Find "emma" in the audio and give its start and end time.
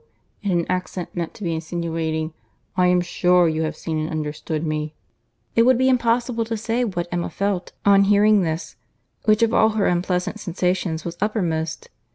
7.11-7.29